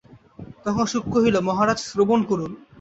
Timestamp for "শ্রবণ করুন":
1.83-2.51